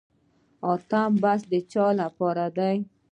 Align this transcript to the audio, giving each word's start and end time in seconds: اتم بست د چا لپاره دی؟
اتم 0.71 1.11
بست 1.23 1.45
د 1.51 1.53
چا 1.71 1.85
لپاره 2.01 2.45
دی؟ 2.57 2.77